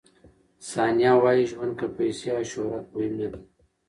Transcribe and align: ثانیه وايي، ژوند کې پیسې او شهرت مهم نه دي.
ثانیه 0.69 1.13
وايي، 1.21 1.43
ژوند 1.51 1.73
کې 1.79 1.87
پیسې 1.97 2.27
او 2.35 2.41
شهرت 2.51 2.85
مهم 2.93 3.13
نه 3.19 3.27
دي. 3.31 3.39